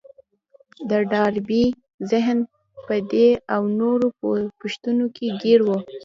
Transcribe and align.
د 0.89 0.91
ډاربي 1.11 1.65
ذهن 2.11 2.37
په 2.85 2.95
دې 3.11 3.29
او 3.53 3.61
نورو 3.79 4.07
پوښتنو 4.59 5.05
کې 5.15 5.27
ګير 5.41 5.59
و. 5.65 5.69